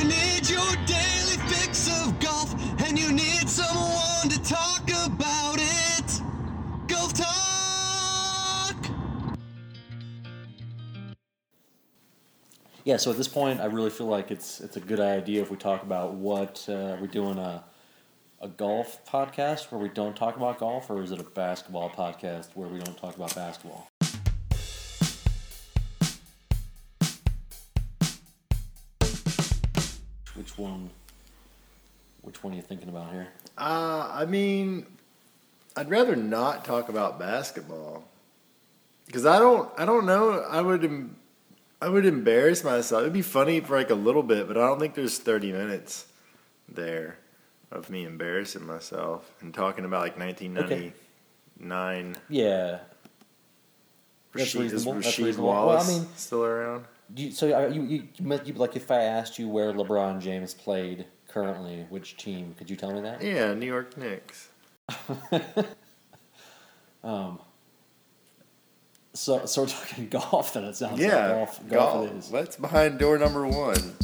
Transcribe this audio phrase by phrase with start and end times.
[0.00, 6.20] you need your daily fix of golf, and you need someone to talk about it.
[6.86, 8.76] Golf Talk!
[12.84, 15.50] Yeah, so at this point, I really feel like it's it's a good idea if
[15.50, 17.64] we talk about what uh, we're doing a
[18.40, 22.48] a golf podcast where we don't talk about golf, or is it a basketball podcast
[22.54, 23.89] where we don't talk about basketball?
[30.40, 30.88] Which one?
[32.22, 33.28] Which one are you thinking about here?
[33.58, 34.86] Uh, I mean,
[35.76, 38.04] I'd rather not talk about basketball
[39.04, 39.70] because I don't.
[39.76, 40.40] I don't know.
[40.40, 41.10] I would.
[41.82, 43.02] I would embarrass myself.
[43.02, 46.06] It'd be funny for like a little bit, but I don't think there's 30 minutes
[46.70, 47.18] there
[47.70, 52.16] of me embarrassing myself and talking about like 1999.
[52.30, 52.78] Yeah.
[54.32, 55.50] That's Rasheed, is Rasheed reasonable.
[55.50, 56.86] Well, I Wallace mean- still around?
[57.16, 58.08] You, so you, you,
[58.44, 62.54] you, like if I asked you where LeBron James played currently, which team?
[62.56, 63.22] Could you tell me that?
[63.22, 64.48] Yeah, New York Knicks.
[67.04, 67.40] um,
[69.12, 70.52] So, so we're talking golf.
[70.52, 71.68] Then it sounds yeah, like golf.
[71.68, 72.30] Golf, it is.
[72.30, 73.94] That's behind door number one.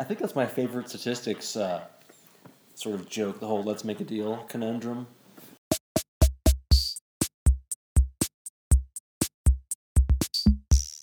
[0.00, 1.82] I think that's my favorite statistics uh,
[2.74, 3.38] sort of joke.
[3.38, 5.06] The whole "let's make a deal" conundrum.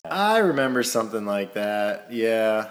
[0.04, 2.12] I remember something like that.
[2.12, 2.70] Yeah.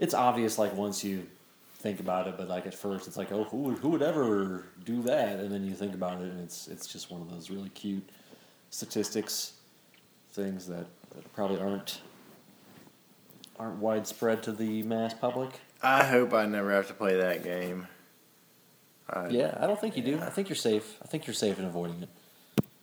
[0.00, 1.28] It's obvious, like once you
[1.76, 4.66] think about it, but like at first, it's like, oh, who would, who would ever
[4.84, 5.38] do that?
[5.38, 8.10] And then you think about it, and it's it's just one of those really cute
[8.70, 9.52] statistics
[10.32, 12.00] things that, that probably aren't
[13.62, 15.50] aren't widespread to the mass public.
[15.82, 17.86] I hope I never have to play that game.
[19.08, 20.18] I, Yeah, I don't think you do.
[20.18, 20.96] I think you're safe.
[21.00, 22.08] I think you're safe in avoiding it.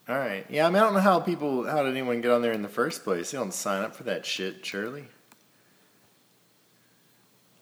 [0.08, 0.46] All right.
[0.50, 2.62] Yeah, I mean, I don't know how people, how did anyone get on there in
[2.62, 3.32] the first place?
[3.32, 5.06] They don't sign up for that shit, surely.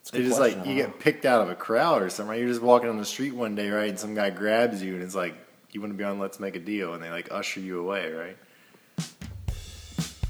[0.01, 2.39] It's just question, like, you get picked out of a crowd or something, right?
[2.39, 3.89] You're just walking on the street one day, right?
[3.89, 5.33] And some guy grabs you and it's like,
[5.71, 6.93] you want to be on Let's Make a Deal.
[6.93, 8.37] And they like usher you away, right?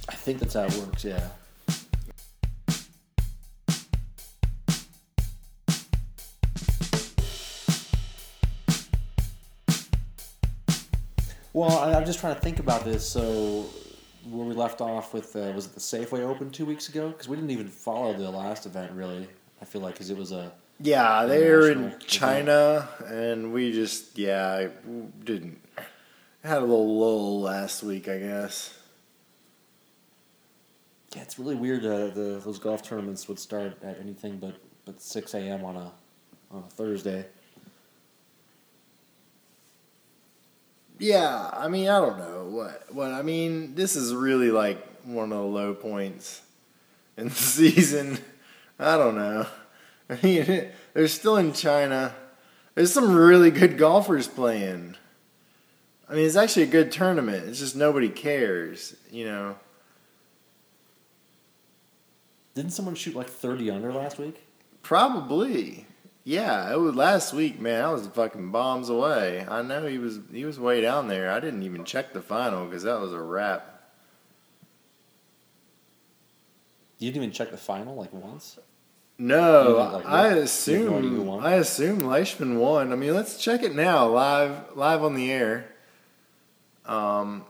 [0.09, 1.03] I think that's how it works.
[1.03, 1.27] Yeah.
[11.57, 13.03] Well, I, I'm just trying to think about this.
[13.03, 13.65] So,
[14.29, 17.09] where we left off with uh, was it the Safeway Open two weeks ago?
[17.09, 19.27] Because we didn't even follow the last event really.
[19.59, 23.71] I feel like because it was a Yeah, they were in International China and we
[23.71, 24.69] just, yeah, I
[25.23, 25.59] didn't.
[26.43, 28.77] Had a little lull last week, I guess.
[31.15, 31.83] yeah, it's really weird.
[31.83, 35.65] Uh, the those golf tournaments would start at anything but but six a.m.
[35.65, 35.91] on a
[36.51, 37.25] on a Thursday.
[40.99, 43.75] Yeah, I mean, I don't know what what I mean.
[43.75, 46.41] This is really like one of the low points
[47.17, 48.17] in the season.
[48.79, 49.47] I don't know.
[50.09, 52.15] I mean, they're still in China.
[52.75, 54.95] There's some really good golfers playing.
[56.09, 57.47] I mean, it's actually a good tournament.
[57.49, 59.57] It's just nobody cares, you know.
[62.55, 64.41] Didn't someone shoot like thirty under last week?
[64.81, 65.85] Probably.
[66.27, 67.81] Yeah, it was last week, man.
[67.81, 69.45] I was fucking bombs away.
[69.47, 71.31] I know he was he was way down there.
[71.31, 73.93] I didn't even check the final because that was a wrap.
[76.99, 78.59] You didn't even check the final like once.
[79.17, 80.67] No, like, I look?
[80.67, 81.45] You have no idea who assume?
[81.45, 82.91] I assume Leishman won.
[82.91, 85.69] I mean, let's check it now, live live on the air.
[86.85, 87.45] Um,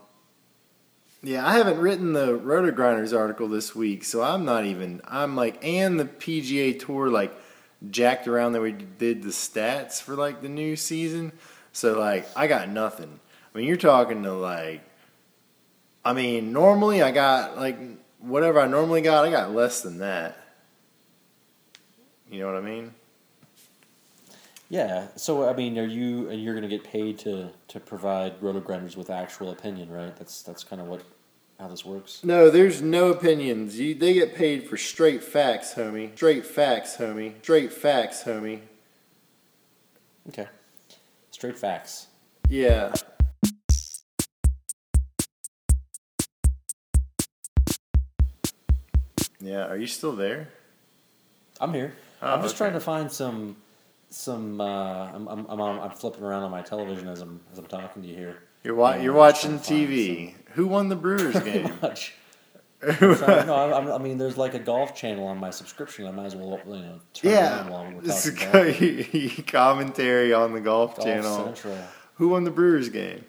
[1.20, 5.00] yeah, I haven't written the RotoGrinders article this week, so I'm not even.
[5.04, 7.36] I'm like, and the PGA Tour like
[7.90, 11.32] jacked around that we did the stats for like the new season.
[11.72, 13.20] So like, I got nothing.
[13.54, 14.82] I mean, you're talking to like.
[16.04, 17.78] I mean, normally I got like
[18.18, 19.24] whatever I normally got.
[19.24, 20.38] I got less than that.
[22.30, 22.94] You know what I mean?
[24.68, 25.08] Yeah.
[25.16, 28.96] So I mean, are you and you're going to get paid to to provide RotoGrinders
[28.96, 30.14] with actual opinion, right?
[30.16, 31.02] That's that's kind of what
[31.58, 32.22] how this works.
[32.22, 33.78] No, there's no opinions.
[33.78, 36.14] You, they get paid for straight facts, homie.
[36.14, 37.34] Straight facts, homie.
[37.42, 38.60] Straight facts, homie.
[40.28, 40.46] Okay.
[41.30, 42.06] Straight facts.
[42.48, 42.92] Yeah.
[49.40, 50.48] Yeah, are you still there?
[51.60, 51.94] I'm here.
[52.20, 52.58] Oh, I'm just okay.
[52.58, 53.56] trying to find some
[54.10, 54.60] some.
[54.60, 58.02] Uh, I'm, I'm I'm I'm flipping around on my television as I'm as I'm talking
[58.02, 58.42] to you here.
[58.64, 60.34] You're wa- you're oh, watching trying to TV.
[60.52, 61.72] Who won the Brewers game?
[61.82, 62.14] much.
[62.82, 66.06] Sorry, no, I, I mean, there's like a golf channel on my subscription.
[66.06, 69.46] I might as well, you know, turn it yeah, on while we're this talking golf.
[69.48, 71.44] commentary on the golf, Golf channel.
[71.46, 71.76] Central.
[72.14, 73.24] Who won the Brewers game?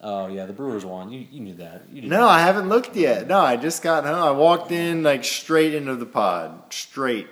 [0.00, 1.10] Oh yeah, the Brewers won.
[1.10, 1.82] You, you knew that.
[1.92, 2.28] You knew No, that.
[2.28, 3.26] I haven't looked yet.
[3.26, 4.22] No, I just got home.
[4.22, 7.26] I walked in like straight into the pod, straight.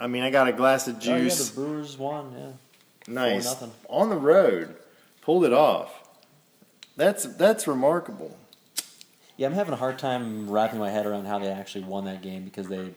[0.00, 1.48] I mean, I got a glass of Oh, yeah, juice.
[1.50, 2.32] the Brewers won.
[2.36, 3.12] Yeah.
[3.12, 3.72] nice nothing.
[3.88, 4.74] on the road,
[5.28, 6.08] pulled it off.
[6.96, 8.38] That's that's remarkable.
[9.36, 12.22] Yeah, I'm having a hard time wrapping my head around how they actually won that
[12.22, 12.94] game because they,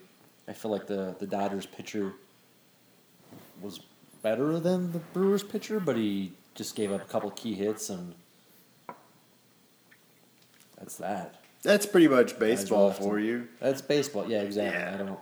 [0.47, 2.13] I feel like the the Dodgers pitcher
[3.61, 3.81] was
[4.23, 8.15] better than the Brewers pitcher, but he just gave up a couple key hits and
[10.79, 11.35] that's that.
[11.63, 13.25] That's pretty much baseball for him.
[13.25, 13.47] you.
[13.59, 14.25] That's baseball.
[14.29, 14.79] Yeah, exactly.
[14.79, 14.93] Yeah.
[14.93, 15.19] I don't.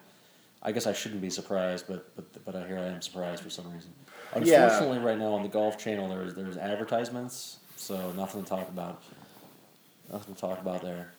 [0.62, 3.50] I guess I shouldn't be surprised, but but but I here I am surprised for
[3.50, 3.89] some reason.
[4.35, 4.63] Yeah.
[4.63, 9.01] Unfortunately, right now on the Golf Channel, there's there's advertisements, so nothing to talk about.
[10.11, 11.11] Nothing to talk about there.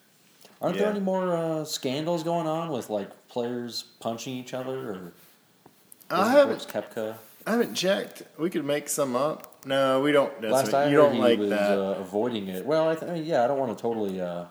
[0.63, 5.13] Aren't there any more uh, scandals going on with like players punching each other or?
[6.11, 7.15] I haven't Koepka?
[7.47, 8.23] I haven't checked.
[8.37, 9.65] We could make some up.
[9.65, 10.43] No, we don't.
[10.43, 11.79] Last I you heard, don't he like was that.
[11.79, 12.67] Uh, avoiding it.
[12.67, 14.21] Well, I, th- I mean, yeah, I don't want to totally.
[14.21, 14.45] Uh,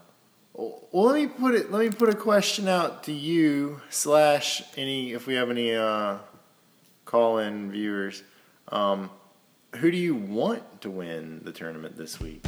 [0.56, 1.72] Well, let me put it.
[1.72, 6.18] Let me put a question out to you slash any if we have any uh,
[7.06, 8.24] call-in viewers.
[8.70, 9.10] Um,
[9.76, 12.46] who do you want to win the tournament this week?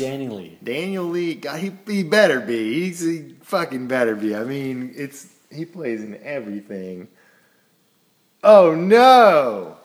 [0.00, 0.58] Danny Lee.
[0.64, 1.34] Daniel Lee.
[1.34, 2.84] God, he, he better be.
[2.84, 4.34] He's he fucking better be.
[4.34, 7.08] I mean, it's he plays in everything.
[8.42, 9.76] Oh no,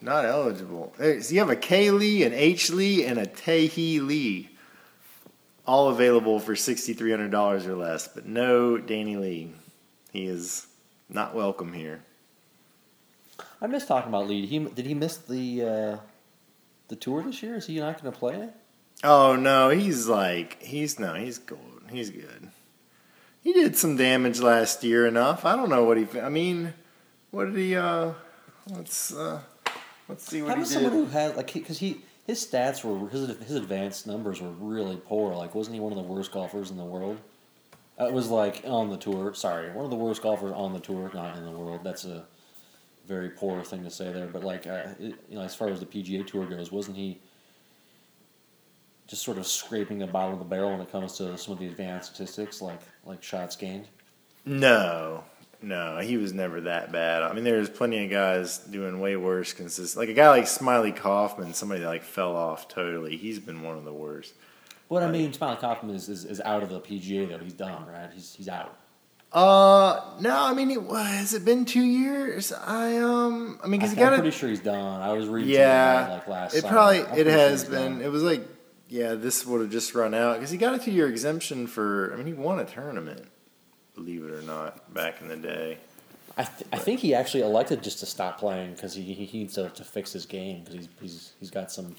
[0.00, 0.94] not eligible.
[0.98, 3.68] Hey, So you have a K Lee, an H Lee, and a Tae
[3.98, 4.50] Lee,
[5.68, 8.08] all available for sixty three hundred dollars or less.
[8.08, 9.52] But no Danny Lee.
[10.10, 10.66] He is
[11.08, 12.00] not welcome here.
[13.60, 14.40] I miss talking about Lee.
[14.40, 15.96] Did he did he miss the uh,
[16.88, 17.56] the tour this year?
[17.56, 18.50] Is he not going to play it?
[19.04, 21.58] Oh no, he's like he's no, he's good.
[21.90, 22.50] He's good.
[23.42, 25.44] He did some damage last year enough.
[25.44, 26.20] I don't know what he.
[26.20, 26.74] I mean,
[27.30, 27.76] what did he?
[27.76, 28.12] uh
[28.70, 29.40] Let's uh
[30.08, 31.12] let's see what How he does someone who did.
[31.12, 35.34] has like because he his stats were his his advanced numbers were really poor.
[35.34, 37.18] Like wasn't he one of the worst golfers in the world?
[38.00, 39.34] Uh, It was like on the tour.
[39.34, 41.80] Sorry, one of the worst golfers on the tour, not in the world.
[41.82, 42.26] That's a
[43.06, 44.26] very poor thing to say there.
[44.26, 47.18] But like uh, it, you know, as far as the PGA Tour goes, wasn't he
[49.06, 51.58] just sort of scraping the bottom of the barrel when it comes to some of
[51.58, 53.88] the advanced statistics, like like shots gained?
[54.44, 55.24] No,
[55.60, 57.22] no, he was never that bad.
[57.22, 59.52] I mean, there's plenty of guys doing way worse.
[59.52, 63.16] Consist like a guy like Smylie Kaufman, somebody that like fell off totally.
[63.16, 64.34] He's been one of the worst.
[64.88, 67.38] But I mean, Smylie Kaufman is, is, is out of the PGA though.
[67.38, 68.08] He's done, right?
[68.14, 68.76] He's he's out.
[69.30, 72.50] Uh, no, I mean, it, what, has it been two years?
[72.50, 75.02] I um, I mean, because I, he got a pretty sure he's done.
[75.02, 76.54] I was reading Yeah, like last.
[76.54, 76.72] it summer.
[76.72, 77.92] probably I'm it pretty sure has been.
[77.98, 78.00] done.
[78.02, 78.40] It was like
[78.88, 82.10] yeah, this would have just run out because he got a two year exemption for.
[82.14, 83.26] I mean, he won a tournament,
[83.98, 85.78] believe it or not, back in the day.
[86.36, 89.54] I, th- I think he actually elected just to stop playing because he, he needs
[89.54, 91.96] to, to fix his game because he's, he's he's got some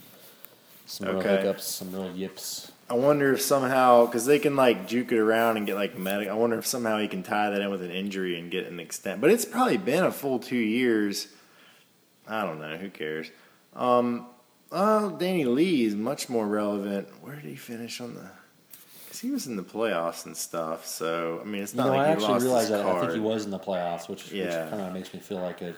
[0.86, 1.36] some real Okay.
[1.38, 2.72] hiccups, some real yips.
[2.90, 6.30] I wonder if somehow because they can like juke it around and get like medic.
[6.30, 8.80] I wonder if somehow he can tie that in with an injury and get an
[8.80, 9.20] extent.
[9.20, 11.28] But it's probably been a full two years.
[12.28, 12.78] I don't know.
[12.78, 13.30] Who cares?
[13.76, 14.28] Um,
[14.72, 17.10] well, Danny Lee is much more relevant.
[17.22, 18.30] Where did he finish on the?
[19.20, 20.86] Because he was in the playoffs and stuff.
[20.86, 22.84] So I mean, it's You not know, like I he actually lost realized his that.
[22.86, 22.98] card.
[22.98, 24.46] I think he was in the playoffs, which, Yeah.
[24.64, 25.74] which kind of makes me feel like a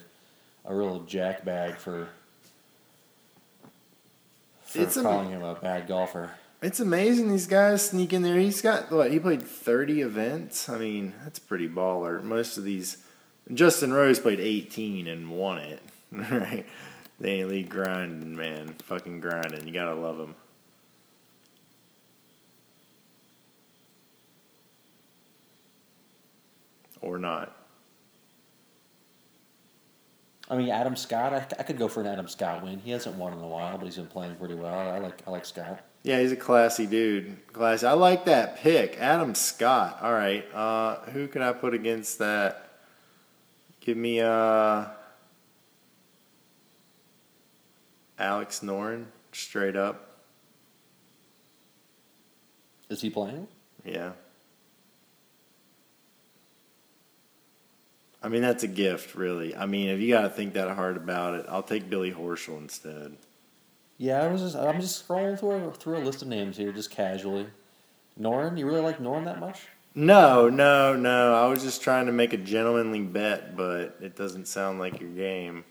[0.63, 2.07] a real jackbag for
[4.63, 6.31] for It's calling him a bad golfer.
[6.62, 8.38] It's amazing these guys sneak in there.
[8.38, 10.69] He's got what he played thirty events.
[10.69, 12.21] I mean, that's pretty baller.
[12.21, 12.98] Most of these,
[13.51, 15.81] Justin Rose played eighteen and won it.
[16.12, 16.65] Right?
[17.21, 19.65] Danny Lee grinding, man, fucking grinding.
[19.67, 20.36] You gotta love him.
[27.01, 27.55] Or not.
[30.50, 31.34] I mean, Adam Scott.
[31.34, 32.79] I, I could go for an Adam Scott win.
[32.79, 34.74] He hasn't won in a while, but he's been playing pretty well.
[34.74, 35.79] I like I like Scott.
[36.03, 37.38] Yeah, he's a classy dude.
[37.53, 37.86] Classy.
[37.86, 40.00] I like that pick, Adam Scott.
[40.01, 42.70] All right, uh, who can I put against that?
[43.79, 44.88] Give me uh,
[48.20, 50.10] Alex Noren, straight up.
[52.89, 53.48] Is he playing?
[53.86, 54.12] Yeah.
[58.23, 59.55] I mean, that's a gift, really.
[59.55, 62.57] I mean, if you got to think that hard about it, I'll take Billy Horschel
[62.59, 63.17] instead.
[63.97, 66.71] Yeah, I was just I'm just scrolling through a, through a list of names here,
[66.71, 67.47] just casually.
[68.19, 69.67] Noren, you really like Noren that much?
[69.93, 71.35] No, no, no.
[71.35, 75.09] I was just trying to make a gentlemanly bet, but it doesn't sound like your
[75.09, 75.65] game.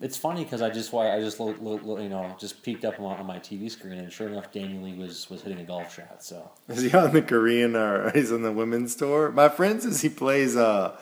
[0.00, 2.86] It's funny because I just why I just lo- lo- lo- you know just peeked
[2.86, 5.64] up on, on my TV screen and sure enough, Daniel Lee was was hitting a
[5.64, 6.24] golf shot.
[6.24, 9.30] So Is he on the Korean or he's on the women's tour?
[9.30, 10.96] My friend says he plays uh,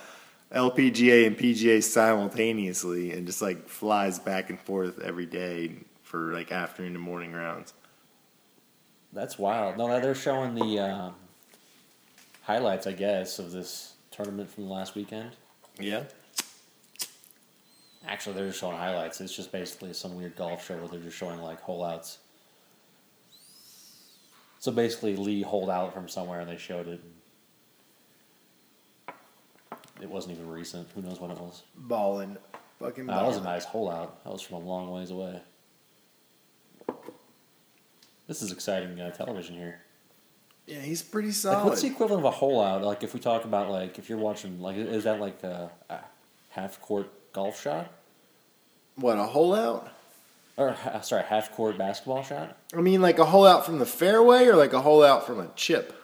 [0.53, 6.51] LPGA and PGA simultaneously and just like flies back and forth every day for like
[6.53, 7.75] afternoon and morning rounds.
[9.13, 9.77] that's wild.
[9.77, 11.15] No, they're showing the um,
[12.43, 15.33] highlights, I guess, of this tournament from the last weekend.
[15.79, 16.05] Yeah.
[18.07, 19.21] Actually, they're just showing highlights.
[19.21, 22.19] It's just basically some weird golf show where they're just showing like hole outs.
[24.61, 27.01] So basically, Lee holed out from somewhere and they showed it.
[30.01, 30.89] It wasn't even recent.
[30.95, 31.63] Who knows when it was?
[31.77, 32.39] Ballin'.
[32.81, 34.23] Fucking Nah, that was a nice hole out.
[34.25, 35.41] That was from a long ways away.
[38.27, 39.81] This is exciting uh, television here.
[40.67, 41.65] Yeah, he's pretty Like, solid.
[41.65, 42.83] what's the equivalent of a hole out?
[42.83, 45.99] Like, if we talk about like, if you're watching, like, is that like a, a
[46.51, 47.91] half court golf shot,
[48.97, 49.91] what, a hole out?
[50.59, 52.57] or ha- sorry, half court basketball shot?
[52.77, 55.41] I mean, like a hole out from the fairway or like a hole out from
[55.41, 55.95] a chip?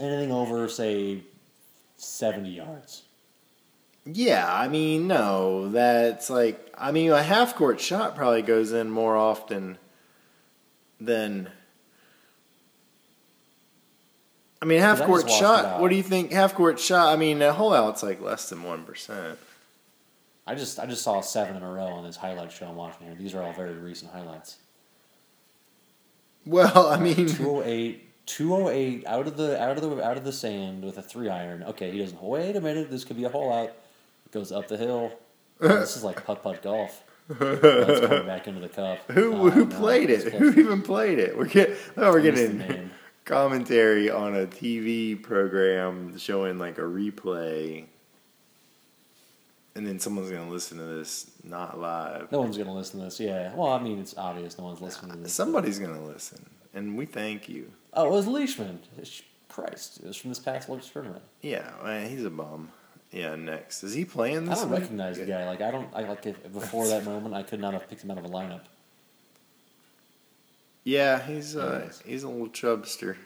[0.00, 1.22] Anything over, say,
[1.96, 3.02] seventy yards.
[4.04, 8.90] Yeah, I mean, no, that's like, I mean, a half court shot probably goes in
[8.90, 9.76] more often
[11.00, 11.50] than.
[14.62, 15.80] I mean, half court just watched it shot.
[15.80, 16.32] What do you think?
[16.32, 17.12] Half court shot.
[17.12, 19.38] I mean, a whole out's like less than one percent.
[20.46, 23.06] I just I just saw seven in a row on this highlight show I'm watching
[23.06, 23.14] here.
[23.14, 24.56] These are all very recent highlights.
[26.46, 30.84] Well, I mean, 208, 208 out of the out of the out of the sand
[30.84, 31.62] with a three iron.
[31.62, 32.22] Okay, he doesn't.
[32.22, 33.68] Wait a minute, this could be a hole out.
[34.26, 35.12] It goes up the hill.
[35.60, 37.02] Oh, this is like putt putt golf.
[37.28, 38.98] That's coming back into the cup.
[39.10, 40.32] who Oh, who no, played it?
[40.32, 41.36] Who even played it?
[41.36, 42.90] We're getting oh, we're I missed the getting
[43.24, 47.84] commentary on a TV program showing like a replay,
[49.74, 52.30] and then someone's gonna listen to this not live.
[52.30, 53.20] No one's gonna listen to this.
[53.20, 53.54] Yeah.
[53.54, 55.32] Well, I mean, it's obvious no one's listening to this.
[55.32, 56.44] Somebody's gonna listen,
[56.74, 57.72] and we thank you.
[57.94, 58.80] Oh, it was Leishman.
[59.48, 61.22] Christ, it was from this past Lord's tournament.
[61.40, 62.70] Yeah, man, he's a bum.
[63.10, 64.80] Yeah, next is he playing this I don't week?
[64.80, 65.46] recognize the guy.
[65.46, 65.88] Like I don't.
[65.94, 68.28] I like if, before that moment, I could not have picked him out of a
[68.28, 68.60] lineup.
[70.84, 73.16] Yeah, he's uh, he's a little chubster.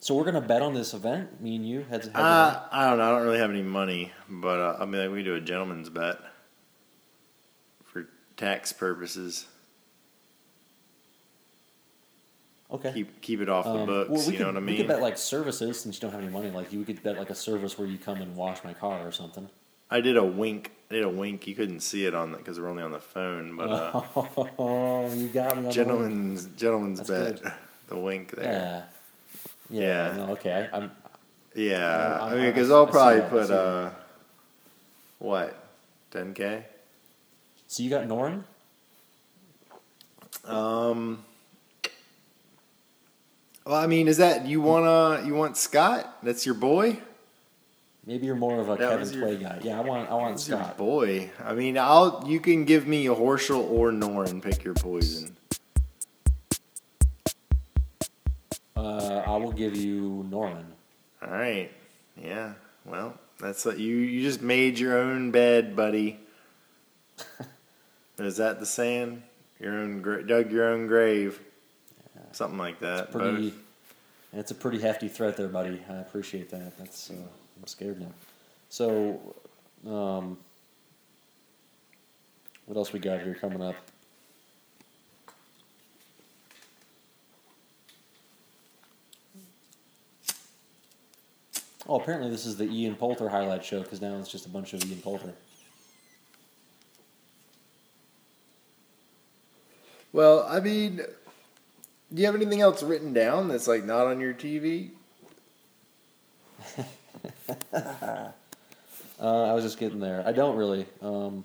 [0.00, 1.40] So we're gonna bet on this event.
[1.42, 2.62] Me and you heads head to Uh.
[2.72, 3.04] I don't know.
[3.04, 5.90] I don't really have any money, but uh, I mean, like, we do a gentleman's
[5.90, 6.16] bet
[7.84, 8.08] for
[8.38, 9.46] tax purposes.
[12.72, 12.92] Okay.
[12.92, 14.10] Keep keep it off the Um, books.
[14.10, 14.76] well, we you could, know what I We mean?
[14.78, 16.50] could bet like services since you don't have any money.
[16.50, 19.12] Like you could bet like a service where you come and wash my car or
[19.12, 19.48] something.
[19.90, 20.70] I did a wink.
[20.90, 21.48] I did a wink.
[21.48, 24.02] You couldn't see it on because we're only on the phone, but uh,
[24.58, 25.62] Oh, you got me.
[25.62, 27.54] On the gentleman's gentleman's That's bet.
[27.88, 28.86] The wink there.
[29.70, 29.80] Yeah.
[29.80, 30.08] Yeah.
[30.10, 30.16] Yeah.
[30.16, 30.68] No, okay.
[30.72, 30.90] I, I'm.
[31.56, 33.90] Yeah, I- I I- mean, because I'll probably that, put uh,
[35.18, 35.56] what,
[36.12, 36.66] ten k?
[37.66, 38.44] So you got Noren.
[40.44, 41.24] Um.
[43.70, 46.18] Well, I mean, is that you wanna you want Scott?
[46.24, 46.98] That's your boy.
[48.04, 49.60] Maybe you're more of a That Kevin your- Tway guy.
[49.62, 50.10] Yeah, I want.
[50.10, 50.76] I want Scott.
[50.76, 51.30] boy.
[51.38, 54.42] I mean, I'll you can give me a Horschel or Noren.
[54.42, 55.36] Pick your poison.
[58.76, 60.64] Uh, I will give you Noren.
[61.22, 61.70] All right.
[62.20, 62.54] Yeah.
[62.84, 66.18] Well, that's what you you just made your own bed, buddy.
[68.18, 69.22] Is that the saying?
[69.60, 71.40] Your own gra- dug your own grave.
[72.32, 73.10] Something like that.
[73.12, 73.50] Pretty.
[73.50, 73.58] Both.
[74.32, 75.80] It's a pretty hefty threat there, buddy.
[75.88, 76.78] I appreciate that.
[76.78, 77.10] That's.
[77.10, 78.12] Uh, I'm scared now.
[78.68, 79.20] So,
[79.86, 80.38] um,
[82.66, 83.74] what else we got here coming up?
[91.88, 94.74] Oh, apparently this is the Ian Poulter highlight show because now it's just a bunch
[94.74, 95.34] of Ian Poulter.
[100.12, 101.00] Well, I mean,
[102.12, 104.90] do you have anything else written down that's like not on your TV?
[109.20, 110.24] Uh, I was just getting there.
[110.26, 110.86] I don't really.
[111.02, 111.44] Um,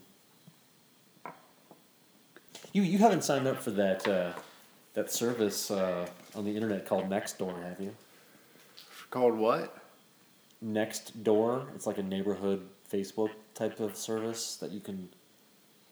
[2.72, 4.32] you you haven't signed up for that uh,
[4.94, 7.94] that service uh, on the internet called Nextdoor, have you?
[9.10, 9.78] Called what?
[10.66, 11.66] Nextdoor.
[11.76, 15.10] It's like a neighborhood Facebook type of service that you can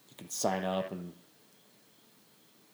[0.10, 1.12] you can sign up and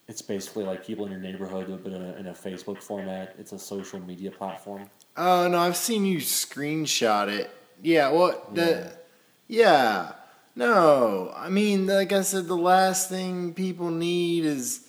[0.09, 3.35] it's basically like people in your neighborhood but in a, in a Facebook format.
[3.37, 4.89] It's a social media platform.
[5.15, 7.51] Oh no, I've seen you screenshot it.
[7.81, 8.91] Yeah, what the?
[9.47, 10.13] Yeah,
[10.55, 11.31] no.
[11.35, 14.87] I mean, like I said, the last thing people need is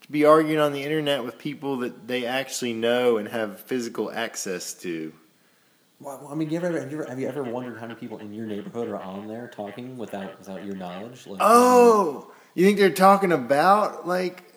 [0.00, 4.10] to be arguing on the internet with people that they actually know and have physical
[4.10, 5.12] access to.
[6.00, 8.18] Well, I mean, you ever, have you ever have you ever wondered how many people
[8.18, 11.26] in your neighborhood are on there talking without without your knowledge?
[11.26, 14.51] Like, Oh, um, you think they're talking about like?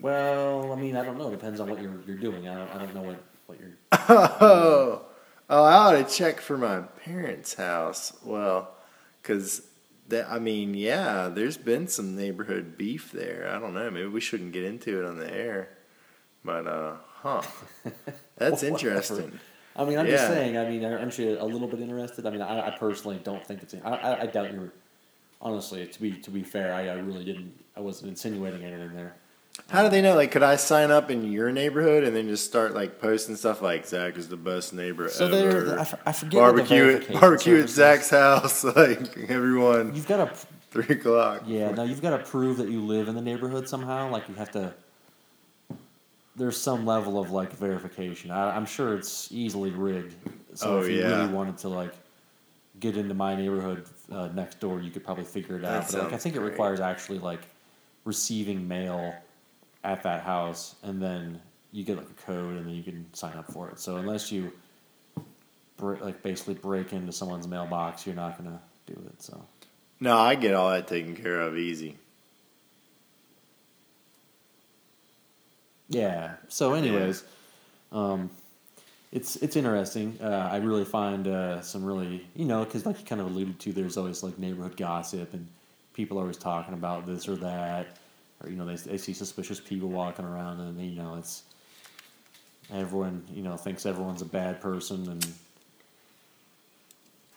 [0.00, 1.28] Well, I mean, I don't know.
[1.28, 2.48] It depends on what you're you're doing.
[2.48, 3.70] I don't, I don't know what what you're.
[4.08, 5.02] Oh,
[5.48, 8.12] oh, I ought to check for my parents' house.
[8.24, 8.74] Well,
[9.20, 9.62] because
[10.08, 13.50] that I mean, yeah, there's been some neighborhood beef there.
[13.52, 13.90] I don't know.
[13.90, 15.70] Maybe we shouldn't get into it on the air,
[16.44, 17.42] but uh, huh?
[18.36, 19.38] That's interesting.
[19.76, 20.56] I mean, I'm just saying.
[20.56, 22.26] I mean, aren't you a little bit interested?
[22.26, 23.74] I mean, I, I personally don't think it's.
[23.74, 24.72] I, I, I doubt you're.
[25.42, 27.54] Honestly, to be to be fair, I, I really didn't.
[27.74, 29.14] I wasn't insinuating anything there.
[29.68, 30.14] How do they know?
[30.16, 33.62] Like, could I sign up in your neighborhood and then just start like posting stuff
[33.62, 35.36] like Zach is the best neighbor So ever?
[35.64, 37.68] there, I, f- I forget barbecue at barbecue at.
[37.68, 41.42] Zach's house, like everyone You've got to three o'clock.
[41.46, 44.10] Yeah, now you've got to prove that you live in the neighborhood somehow.
[44.10, 44.72] Like you have to.
[46.36, 48.30] There's some level of like verification.
[48.30, 50.14] I, I'm sure it's easily rigged.
[50.54, 51.08] So Oh, if you yeah.
[51.20, 51.92] really wanted to like
[52.78, 55.86] get into my neighborhood uh, next door, you could probably figure it out.
[55.88, 57.40] That But like, I think it requires actually like
[58.04, 59.14] receiving mail
[59.84, 61.40] at that house, and then
[61.72, 63.80] you get like a code, and then you can sign up for it.
[63.80, 64.52] So unless you
[65.80, 69.22] like basically break into someone's mailbox, you're not gonna do it.
[69.22, 69.44] So.
[70.00, 71.96] No, I get all that taken care of easy.
[75.90, 76.34] Yeah.
[76.48, 77.24] So, anyways,
[77.92, 78.30] um,
[79.12, 80.16] it's it's interesting.
[80.22, 83.58] Uh, I really find uh, some really you know because like you kind of alluded
[83.60, 85.46] to, there's always like neighborhood gossip and
[85.92, 87.98] people are always talking about this or that,
[88.42, 91.42] or you know they they see suspicious people walking around and you know it's
[92.72, 95.26] everyone you know thinks everyone's a bad person and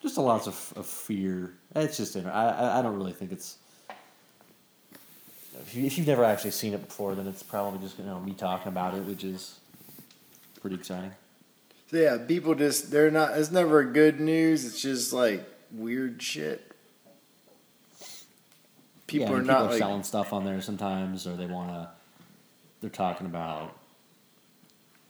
[0.01, 1.53] just a lots of, of fear.
[1.75, 3.57] It's just I I- don't really think it's
[5.61, 8.33] if, you, you've never actually seen it before, then it's probably just you know me
[8.33, 9.59] talking about it, which is
[10.61, 11.11] pretty exciting.
[11.89, 13.37] So yeah, people just they're not.
[13.37, 14.65] It's never good news.
[14.65, 16.72] It's just like weird shit.
[19.07, 21.69] People yeah, are and not are like selling stuff on there sometimes, or they want
[21.69, 21.89] to.
[22.81, 23.77] They're talking about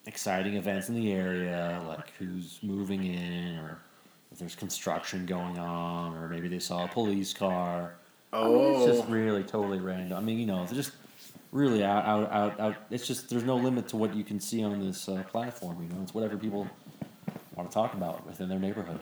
[0.06, 3.80] exciting events in the area, like who's moving in, or
[4.32, 7.96] if there's construction going on, or maybe they saw a police car.
[8.32, 10.18] I mean, it's just oh really totally random.
[10.18, 10.92] I mean, you know, it's just
[11.52, 12.76] really out, out, out, out.
[12.90, 15.78] It's just there's no limit to what you can see on this uh, platform.
[15.82, 16.68] You know, it's whatever people
[17.56, 19.00] want to talk about within their neighborhood.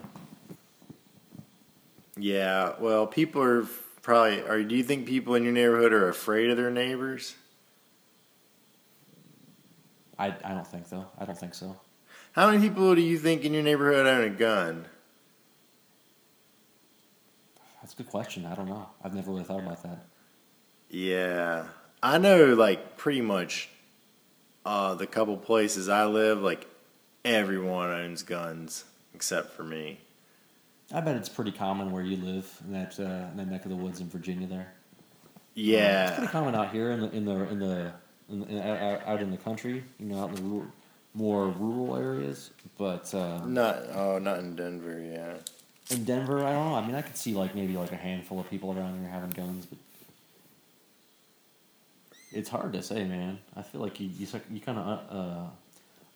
[2.16, 2.74] yeah.
[2.78, 3.66] Well, people are
[4.02, 4.42] probably.
[4.42, 7.34] Or do you think people in your neighborhood are afraid of their neighbors?
[10.18, 11.06] I, I don't think though.
[11.18, 11.76] I don't think so.
[12.32, 14.86] How many people do you think in your neighborhood own a gun?
[17.80, 18.46] That's a good question.
[18.46, 18.86] I don't know.
[19.02, 20.06] I've never really thought about that.
[20.88, 21.64] Yeah,
[22.02, 22.54] I know.
[22.54, 23.68] Like pretty much,
[24.64, 26.66] uh, the couple places I live, like
[27.24, 28.84] everyone owns guns
[29.14, 29.98] except for me.
[30.92, 33.70] I bet it's pretty common where you live in that uh, in that neck of
[33.70, 34.46] the woods in Virginia.
[34.46, 34.72] There,
[35.54, 36.08] Yeah.
[36.08, 37.92] it's pretty common out here in the in the in the,
[38.28, 39.82] in the in, out out in the country.
[39.98, 40.66] You know, out in the rural,
[41.14, 42.50] more rural areas.
[42.78, 45.00] But uh, not oh, not in Denver.
[45.00, 45.34] Yeah.
[45.96, 46.74] in Denver, I don't know.
[46.76, 49.30] I mean, I could see like maybe like a handful of people around here having
[49.30, 49.78] guns, but
[52.32, 53.38] it's hard to say, man.
[53.56, 55.46] I feel like you you, you kind of uh,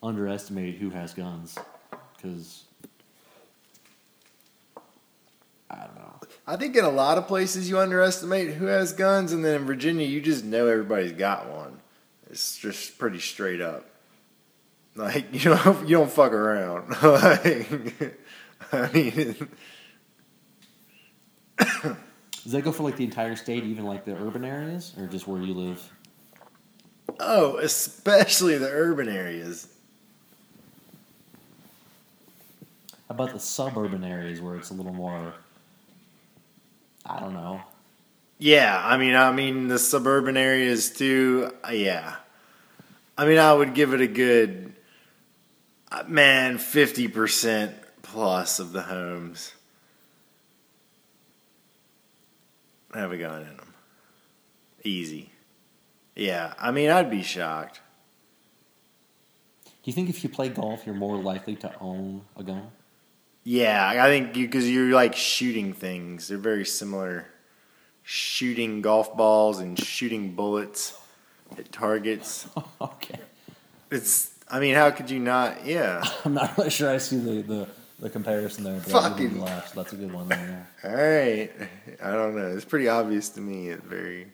[0.06, 1.56] underestimate who has guns
[2.16, 2.64] because
[5.70, 6.20] I don't know.
[6.46, 9.66] I think in a lot of places you underestimate who has guns, and then in
[9.66, 11.78] Virginia you just know everybody's got one.
[12.30, 13.84] It's just pretty straight up.
[14.94, 16.88] Like you don't you don't fuck around.
[17.02, 18.18] like,
[18.72, 19.36] I mean,
[22.42, 25.26] Does that go for like the entire state, even like the urban areas, or just
[25.26, 25.92] where you live?
[27.20, 29.68] oh, especially the urban areas.
[33.08, 35.34] How about the suburban areas where it's a little more?
[37.08, 37.60] I don't know.
[38.38, 41.52] Yeah, I mean, I mean the suburban areas too.
[41.66, 42.16] uh, Yeah,
[43.16, 44.74] I mean, I would give it a good
[45.90, 49.52] uh, man fifty percent plus of the homes
[52.94, 53.74] have a gun in them.
[54.84, 55.30] Easy.
[56.14, 57.80] Yeah, I mean, I'd be shocked.
[59.64, 62.68] Do you think if you play golf, you're more likely to own a gun?
[63.48, 66.26] Yeah, I think because you, are like shooting things.
[66.26, 67.28] They're very similar.
[68.02, 70.98] Shooting golf balls and shooting bullets
[71.56, 72.48] at targets.
[72.80, 73.20] okay.
[73.88, 74.34] It's.
[74.50, 75.64] I mean, how could you not?
[75.64, 76.02] Yeah.
[76.24, 77.68] I'm not really sure I see the, the,
[78.00, 80.68] the comparison there, but Fucking- laugh, so that's a good one there.
[80.82, 81.52] All right.
[82.02, 82.48] I don't know.
[82.48, 83.68] It's pretty obvious to me.
[83.68, 84.26] It's very,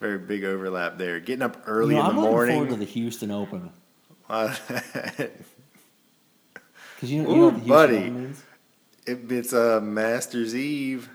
[0.00, 1.20] very big overlap there.
[1.20, 3.70] Getting up early in I'm the looking forward to the Houston Open.
[6.98, 8.10] Because you, you Ooh, know what the buddy.
[8.10, 8.42] Means?
[9.06, 11.04] It, it's a Masters Eve.
[11.06, 11.08] It, it's a Masters Eve.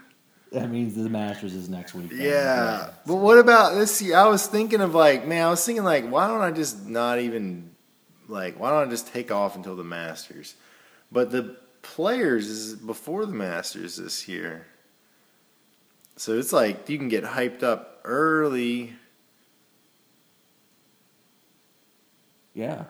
[0.53, 2.09] That means the Masters is next week.
[2.13, 2.91] Yeah.
[3.05, 4.15] But what about this year?
[4.15, 7.19] I was thinking of like, man, I was thinking like, why don't I just not
[7.19, 7.71] even
[8.29, 10.55] like, why don't I just take off until the Masters?
[11.11, 14.67] But the players is before the Masters this year.
[16.15, 18.93] So it's like you can get hyped up early.
[22.53, 22.85] Yeah.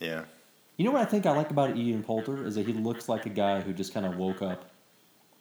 [0.00, 0.24] Yeah.
[0.76, 3.24] You know what I think I like about Ian Poulter is that he looks like
[3.26, 4.70] a guy who just kind of woke up,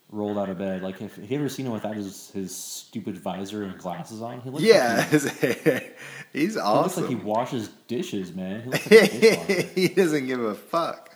[0.10, 0.82] rolled out of bed.
[0.82, 4.39] Like, if, have you ever seen him without his, his stupid visor and glasses on?
[4.41, 4.95] He looks Yeah.
[5.12, 5.84] like hair.
[6.34, 8.62] He's he, he looks like he washes dishes, man.
[8.62, 9.13] He looks like
[9.50, 11.12] a he doesn't give a fuck.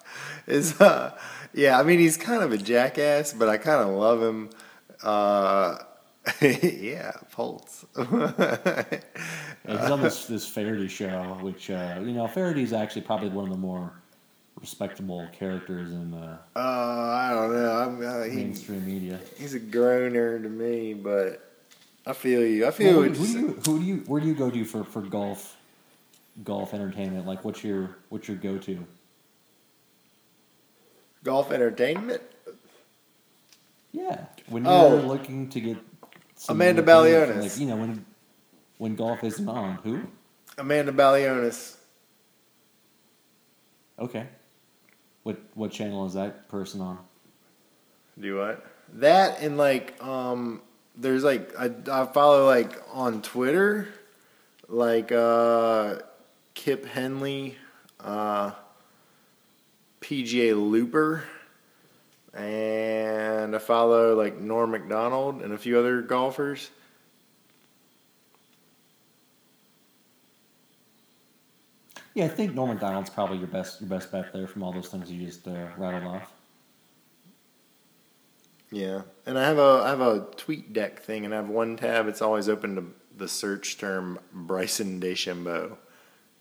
[0.47, 1.17] It's, uh,
[1.53, 4.49] yeah, I mean, he's kind of a jackass, but I kind of love him.
[5.03, 5.77] Uh,
[6.41, 7.85] yeah, Pulse.
[7.97, 8.83] Yeah,
[9.67, 13.51] he's on this, this Feherty show, which, uh, you know, Feherty's actually probably one of
[13.51, 13.98] the more
[14.61, 17.71] respectable characters in the Uh, I don't know.
[17.71, 19.19] I'm, uh, he, mainstream media.
[19.37, 21.41] he's a groaner to me, but
[22.05, 22.67] I feel you.
[22.67, 24.65] I feel Well, what who, do you, who do you, where do you go to
[24.65, 25.55] for, for golf,
[26.43, 27.25] golf entertainment?
[27.25, 28.85] Like, what's your, what's your go to?
[31.23, 32.21] golf entertainment.
[33.91, 34.95] Yeah, when you're Oh.
[34.95, 35.77] looking to get
[36.35, 37.41] some Amanda Balionis.
[37.41, 38.05] like you know when
[38.77, 39.75] when golf isn't on.
[39.83, 40.01] Who?
[40.57, 41.75] Amanda Balionis.
[43.97, 44.27] Okay.
[45.23, 46.97] What what channel is that person on?
[48.19, 48.65] Do what?
[48.95, 50.61] That and like um
[50.95, 53.87] there's like I, I follow like on Twitter
[54.67, 55.99] like uh
[56.53, 57.57] Kip Henley,
[57.99, 58.51] uh
[60.01, 61.23] PGA Looper
[62.33, 66.69] and I follow like Norm Macdonald and a few other golfers.
[72.19, 74.87] Yeah, I think Norm Macdonald's probably your best your best bet there from all those
[74.89, 76.31] things you just uh, rattled off.
[78.71, 82.07] Yeah, and I have a I have a TweetDeck thing, and I have one tab.
[82.07, 82.85] It's always open to
[83.17, 85.77] the search term Bryson DeChambeau,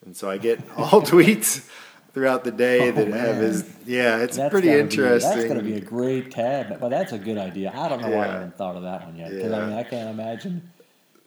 [0.05, 1.69] and so I get all tweets
[2.13, 3.43] throughout the day Oh, that have man.
[3.43, 3.65] his.
[3.87, 5.31] Yeah, it's That's pretty interesting.
[5.33, 6.79] Be, that's going to be a great tab.
[6.81, 7.73] But that's a good idea.
[7.75, 9.31] I don't know why I haven't thought of that one yet.
[9.31, 9.63] Because I Yeah.
[9.63, 9.67] Uh.
[9.69, 10.71] mean, I can't imagine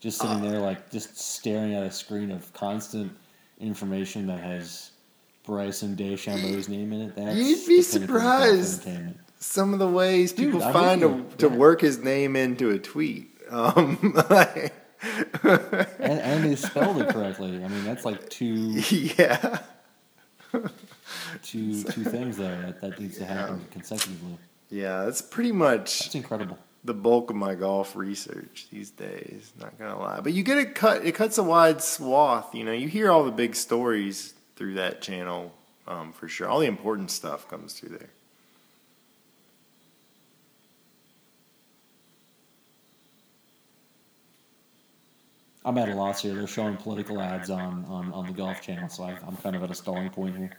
[0.02, 3.12] just sitting there like just staring at a screen of constant
[3.62, 4.92] information that has
[5.44, 7.16] Bryson DeChambeau's name in it.
[7.16, 8.32] That's You'd be the pinnacle of golf
[8.84, 8.88] surprised.
[9.40, 11.60] Some of the ways Dude, people I find believe to, to Yeah.
[11.60, 13.30] work his name into a tweet.
[13.50, 14.74] Um, like-
[15.44, 17.64] and, and they spelled it correctly.
[17.64, 18.46] I mean, that's like two
[18.80, 19.60] yeah,
[21.44, 24.38] two two things there that, that needs to happen consecutively.
[24.70, 26.58] yeah, that's pretty much It's incredible.
[26.84, 29.54] The bulk of my golf research these days.
[29.60, 31.06] Not gonna lie, but you get it cut.
[31.06, 32.56] It cuts a wide swath.
[32.56, 35.54] You know, you hear all the big stories through that channel
[35.88, 36.48] um, for sure.
[36.48, 38.10] All the important stuff comes through there.
[45.64, 46.34] I'm at a loss here.
[46.34, 49.62] They're showing political ads on, on, on the golf channel, so I, I'm kind of
[49.62, 50.58] at a stalling point here.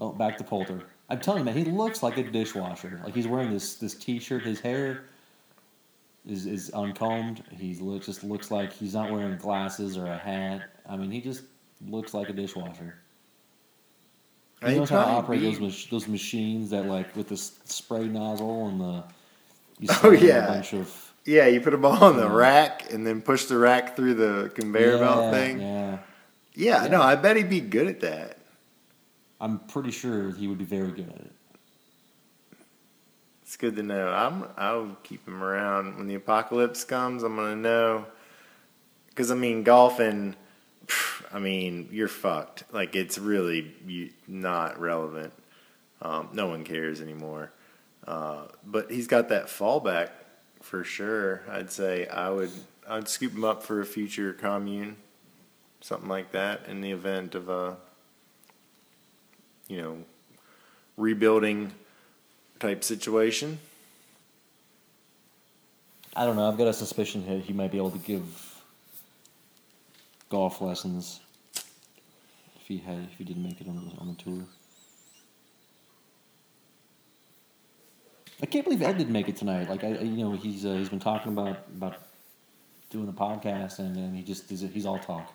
[0.00, 0.82] Oh, back to Poulter.
[1.08, 3.00] I'm telling you, man, he looks like a dishwasher.
[3.04, 4.42] Like he's wearing this this T-shirt.
[4.44, 5.04] His hair
[6.26, 7.44] is is uncombed.
[7.50, 10.62] He look, just looks like he's not wearing glasses or a hat.
[10.88, 11.42] I mean, he just
[11.86, 12.96] looks like a dishwasher.
[14.64, 18.68] He knows how to operate those mach- those machines that like with the spray nozzle
[18.68, 19.04] and the.
[19.78, 20.44] You Oh, yeah.
[20.46, 22.34] A bunch of Yeah, you put them all on the Yeah.
[22.34, 25.60] rack and then push the rack through the conveyor belt thing.
[25.60, 25.98] Yeah.
[26.54, 26.88] Yeah, Yeah.
[26.88, 28.35] no, I bet he'd be good at that.
[29.40, 31.32] I'm pretty sure he would be very good at it.
[33.42, 34.08] It's good to know.
[34.08, 34.44] I'm.
[34.56, 37.22] I'll keep him around when the apocalypse comes.
[37.22, 38.06] I'm gonna know.
[39.08, 40.34] Because I mean, golfing.
[41.32, 42.64] I mean, you're fucked.
[42.72, 43.72] Like it's really
[44.26, 45.32] not relevant.
[46.02, 47.52] Um, no one cares anymore.
[48.06, 50.10] Uh, but he's got that fallback
[50.60, 51.42] for sure.
[51.48, 52.50] I'd say I would.
[52.88, 54.96] I'd scoop him up for a future commune,
[55.80, 57.76] something like that, in the event of a.
[59.68, 59.98] You know,
[60.96, 61.72] rebuilding
[62.58, 63.58] type situation.
[66.14, 66.48] I don't know.
[66.48, 68.24] I've got a suspicion that he might be able to give
[70.28, 71.20] golf lessons
[71.54, 74.44] if he had if he didn't make it on the on the tour.
[78.42, 79.68] I can't believe Ed didn't make it tonight.
[79.68, 81.96] Like I, you know, he's uh, he's been talking about about
[82.90, 85.32] doing the podcast, and, and he just he's all talk.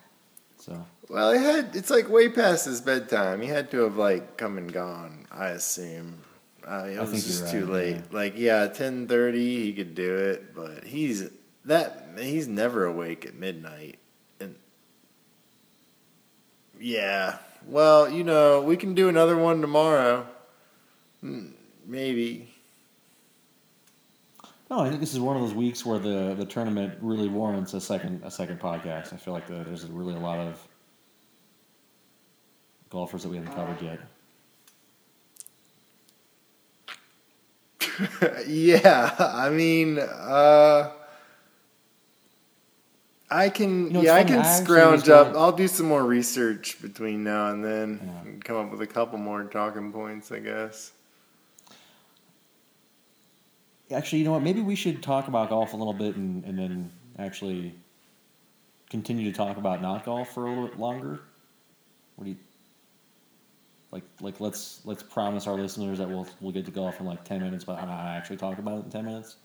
[0.62, 3.40] So Well, he had it's like way past his bedtime.
[3.42, 5.26] He had to have like come and gone.
[5.32, 6.18] I assume.
[6.64, 7.96] Uh, it I was think just you're too late.
[7.96, 8.02] yeah.
[8.12, 11.28] Like yeah, ten thirty he could do it, but he's
[11.64, 13.98] that he's never awake at midnight.
[14.38, 14.54] And
[16.78, 20.26] yeah, Well, you know, we can do another one tomorrow.
[21.24, 21.54] Mm,
[21.86, 22.51] Maybe.
[24.72, 27.74] No, I think this is one of those weeks where the, the tournament really warrants
[27.74, 29.12] a second a second podcast.
[29.12, 30.66] I feel like the, there's really a lot of
[32.88, 34.00] golfers that we haven't covered yet.
[38.48, 40.90] yeah, I mean, uh,
[43.30, 43.88] I can.
[43.88, 45.36] You know, yeah, I can I scrounge up.
[45.36, 48.20] I'll do some more research between now and then Yeah.
[48.22, 50.32] and come up with a couple more talking points.
[50.32, 50.92] I guess.
[53.92, 54.42] Actually, you know what?
[54.42, 57.74] Maybe we should talk about golf a little bit and, and then actually
[58.90, 61.20] continue to talk about not golf for a little bit longer.
[62.16, 62.36] What do you
[63.90, 64.04] like?
[64.20, 67.40] Like let's let's promise our listeners that we'll we'll get to golf in like ten
[67.40, 69.36] minutes, but not actually talk about it in ten minutes.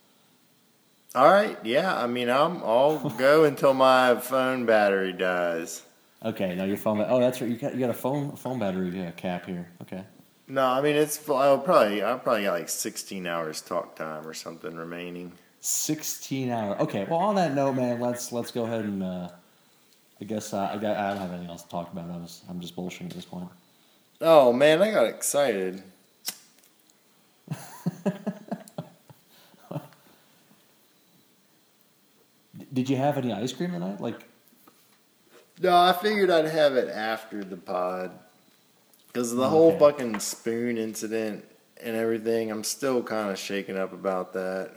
[1.16, 1.58] All right.
[1.64, 1.98] Yeah.
[1.98, 2.58] I mean, I'm.
[2.58, 5.82] I'll go until my phone battery dies.
[6.24, 7.04] Okay, now your phone.
[7.08, 7.50] Oh, that's right.
[7.50, 9.70] You got you got a phone phone battery yeah, cap here.
[9.84, 10.04] Okay.
[10.48, 11.28] No, I mean it's.
[11.30, 12.04] I'll probably.
[12.04, 15.34] I probably got like 16 hours talk time or something remaining.
[15.60, 16.80] 16 hour.
[16.82, 19.28] Okay, well on that note, man, let's let's go ahead and uh,
[20.22, 22.10] I guess uh, I got I don't have anything else to talk about.
[22.10, 23.50] I was I'm just bullshitting at this point.
[24.22, 25.84] Oh man, I got excited.
[32.74, 34.00] Did you have any ice cream tonight?
[34.00, 34.24] Like
[35.62, 38.12] No, I figured I'd have it after the pod.
[39.18, 41.44] Because the whole fucking spoon incident
[41.82, 44.74] and everything, I'm still kind of shaken up about that.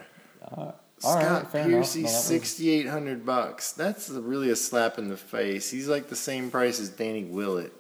[0.51, 1.53] uh, Scott enough.
[1.53, 3.73] Piercy, No, sixty eight hundred bucks.
[3.73, 5.71] That's really a slap in the face.
[5.71, 7.75] He's like the same price as Danny Willett.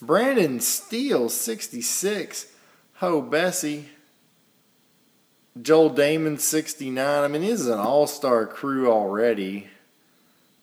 [0.00, 2.46] Brendan Steele, sixty six.
[2.94, 3.90] Ho Bessie.
[5.60, 7.24] Joel Dahmen, sixty nine.
[7.24, 9.66] I mean, this is an all star crew already.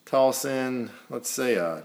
[0.03, 1.83] Toss in, let's say a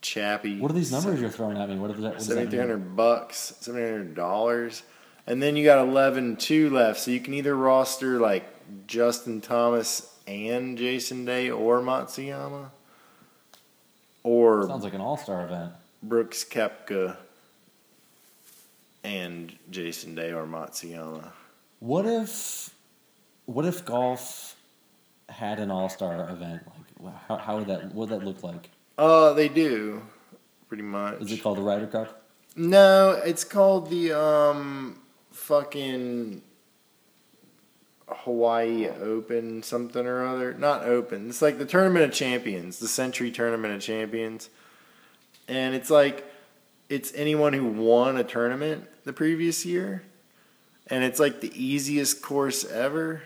[0.00, 0.58] Chappie.
[0.58, 1.76] What are these numbers you're throwing at me?
[1.76, 4.82] What, is that, what does that Seventy three hundred bucks, seventy hundred dollars,
[5.26, 7.00] and then you got eleven two left.
[7.00, 8.46] So you can either roster like
[8.86, 12.70] Justin Thomas and Jason Day or Matsuyama,
[14.22, 15.72] or Sounds like an all star event.
[16.02, 17.16] Brooks Koepka
[19.02, 21.32] and Jason Day or Matsuyama.
[21.80, 22.70] What if
[23.46, 24.54] what if golf
[25.28, 26.62] had an all star event?
[27.00, 28.70] Like how, how would that what would that look like?
[28.98, 30.02] Uh, they do,
[30.68, 31.20] pretty much.
[31.20, 32.22] Is it called the Ryder Cup?
[32.56, 36.42] No, it's called the um fucking
[38.08, 40.52] Hawaii Open something or other.
[40.54, 41.28] Not Open.
[41.28, 44.50] It's like the Tournament of Champions, the Sentry Tournament of Champions.
[45.46, 46.24] And it's like
[46.88, 50.02] it's anyone who won a tournament the previous year.
[50.88, 53.22] And it's like the easiest course ever.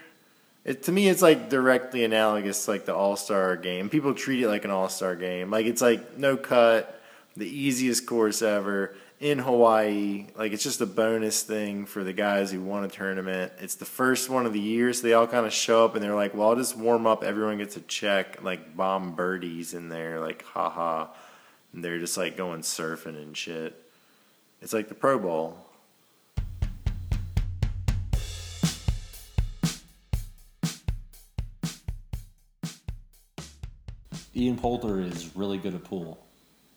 [0.64, 3.90] It to me it's like directly analogous to like the All-Star game.
[3.90, 5.51] People treat it like an All-Star game.
[5.51, 7.01] Like it's like no cut,
[7.37, 10.27] the easiest course ever in Hawaii.
[10.37, 13.53] Like it's just a bonus thing for the guys who won a tournament.
[13.61, 16.03] It's the first one of the year, so they all kind of show up and
[16.03, 17.25] they're like, "Well, I'll just warm up.
[17.25, 21.07] Everyone gets a check, like bomb birdies in there, like haha."
[21.72, 23.81] And they're just like going surfing and shit.
[24.61, 25.62] It's like the Pro Bowl.
[34.35, 36.18] Ian Poulter is really good at pool.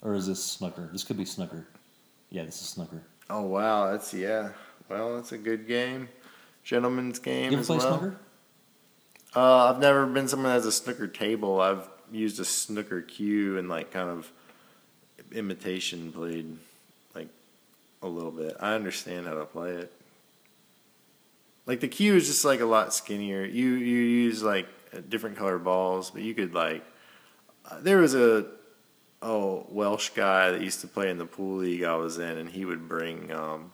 [0.01, 0.89] Or is this snooker?
[0.91, 1.65] This could be snooker.
[2.29, 3.01] Yeah, this is snooker.
[3.29, 4.49] Oh wow, that's yeah.
[4.89, 6.09] Well, that's a good game,
[6.63, 7.97] gentleman's game You ever as play well.
[7.99, 8.15] snooker?
[9.35, 11.59] Uh, I've never been someone that has a snooker table.
[11.59, 14.31] I've used a snooker cue and like kind of
[15.31, 16.57] imitation played
[17.15, 17.29] like
[18.03, 18.55] a little bit.
[18.59, 19.91] I understand how to play it.
[21.65, 23.43] Like the cue is just like a lot skinnier.
[23.43, 24.67] You you use like
[25.09, 26.83] different color balls, but you could like
[27.81, 28.45] there was a
[29.21, 32.49] oh Welsh guy that used to play in the pool league I was in, and
[32.49, 33.73] he would bring um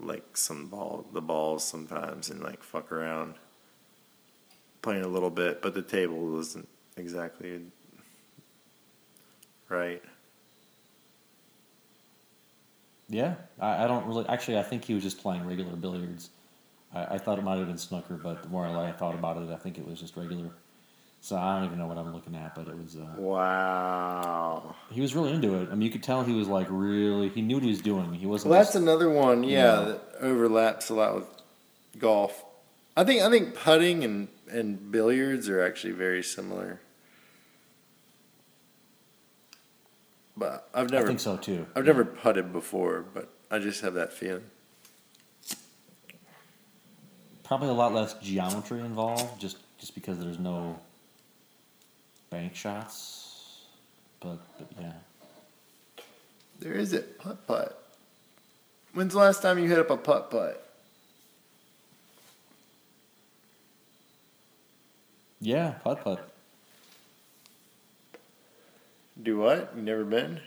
[0.00, 3.34] like some ball the balls sometimes and like fuck around
[4.82, 7.60] playing a little bit, but the table wasn't exactly
[9.68, 10.02] right.
[13.08, 14.26] Yeah, I, I don't really.
[14.28, 16.30] Actually, I think he was just playing regular billiards.
[16.94, 19.50] I, I thought it might have been snooker, but the more I thought about it,
[19.50, 20.50] I think it was just regular.
[21.24, 22.96] So I don't even know what I'm looking at, but it was.
[22.96, 24.74] Uh, Wow.
[24.90, 25.70] he was really into it.
[25.70, 27.30] I mean, you could tell he was like really.
[27.30, 28.12] He knew what he was doing.
[28.12, 28.50] He wasn't.
[28.50, 29.84] Well, that's another one, yeah, Yeah.
[29.86, 31.24] that overlaps a lot with
[31.98, 32.44] golf.
[32.94, 36.78] I think I think putting and and billiards are actually very similar.
[40.36, 41.04] But I've never.
[41.04, 41.66] I think so too.
[41.74, 44.44] I've never putted before, but I just have that feeling.
[47.44, 50.78] Probably a lot less geometry involved, just just because there's no
[52.34, 53.62] bank shots.
[54.18, 54.92] But, but yeah,
[56.58, 57.18] There is it.
[57.20, 57.80] Putt putt.
[58.92, 60.60] When's the last time you hit up a putt putt?
[65.40, 66.28] Yeah, putt putt.
[69.22, 69.72] Do what?
[69.76, 70.40] You never been?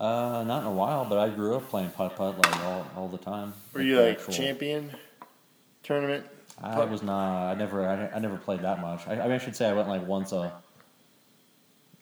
[0.00, 3.08] Uh, not in a while, but I grew up playing putt putt like all, all
[3.08, 3.52] the time.
[3.72, 4.90] Were you like actual- champion
[5.84, 6.26] tournament?
[6.60, 7.50] I was not.
[7.50, 7.88] I never.
[7.88, 9.06] I, I never played that much.
[9.06, 10.52] I, I mean, I should say I went like once a.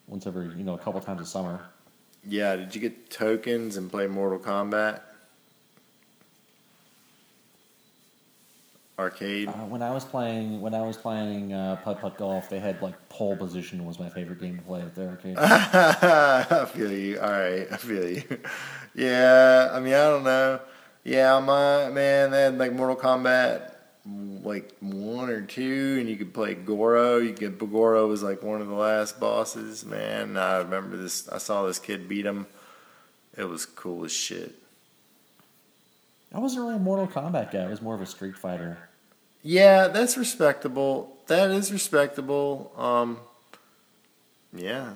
[0.07, 1.61] Once every, you know, a couple times a summer.
[2.27, 2.57] Yeah.
[2.57, 5.01] Did you get tokens and play Mortal Kombat?
[8.99, 9.49] Arcade.
[9.49, 12.83] Uh, when I was playing, when I was playing uh, putt putt golf, they had
[12.83, 15.37] like pole position was my favorite game to play at the arcade.
[15.39, 17.21] I feel you.
[17.21, 18.23] All right, I feel you.
[18.95, 20.59] Yeah, I mean, I don't know.
[21.05, 23.73] Yeah, my man, they had like Mortal Kombat,
[24.43, 27.19] like one or two, and you could play Goro.
[27.19, 29.85] You could Goro was like one of the last bosses.
[29.85, 31.29] Man, I remember this.
[31.29, 32.47] I saw this kid beat him.
[33.37, 34.55] It was cool as shit.
[36.33, 37.61] I wasn't really a Mortal Kombat guy.
[37.61, 38.79] I was more of a Street Fighter.
[39.43, 41.17] Yeah, that's respectable.
[41.27, 42.73] That is respectable.
[42.77, 43.19] Um,
[44.53, 44.95] yeah.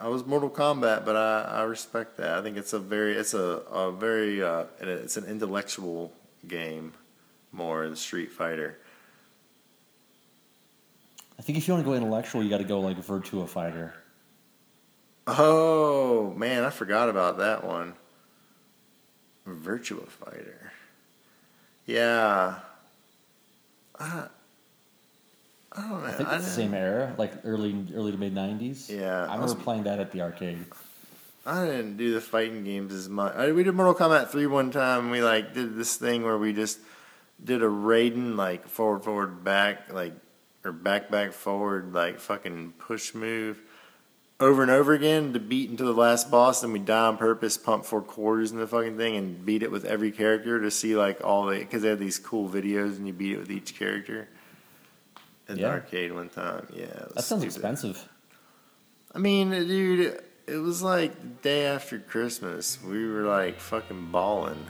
[0.00, 2.38] I was Mortal Kombat, but I, I respect that.
[2.38, 6.12] I think it's a very it's a, a very uh, it's an intellectual
[6.46, 6.92] game
[7.52, 8.78] more than Street Fighter.
[11.38, 13.94] I think if you want to go intellectual, you got to go like Virtua Fighter.
[15.28, 17.94] Oh man, I forgot about that one.
[19.46, 20.72] Virtua Fighter.
[21.86, 22.56] Yeah.
[23.98, 24.26] I,
[25.76, 26.06] Oh, I don't know.
[26.06, 28.88] I think it's the same era, like early early to mid '90s.
[28.88, 30.64] Yeah, I I was- remember playing that at the arcade.
[31.46, 33.34] I didn't do the fighting games as much.
[33.34, 35.04] I, we did Mortal Kombat 3 one time.
[35.04, 36.78] And we like did this thing where we just
[37.42, 40.12] did a Raiden like forward, forward, back, like
[40.64, 43.62] or back, back, forward, like fucking push move
[44.40, 46.62] over and over again to beat into the last boss.
[46.62, 49.70] And we die on purpose, pump four quarters in the fucking thing, and beat it
[49.70, 53.06] with every character to see like all the because they had these cool videos and
[53.06, 54.28] you beat it with each character.
[55.48, 56.84] In the arcade one time, yeah.
[56.84, 57.56] it was That sounds stupid.
[57.56, 58.08] expensive.
[59.14, 62.78] I mean, dude, it was like the day after Christmas.
[62.82, 64.66] We were like fucking balling.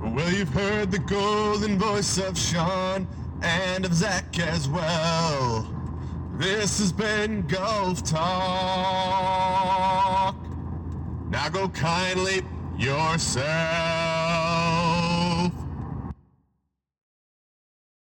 [0.00, 3.06] Well, you've heard the golden voice of Sean
[3.42, 5.72] and of Zach as well.
[6.38, 8.26] This has been Golf Talk.
[11.30, 12.42] Now go kindly
[12.76, 14.15] yourself.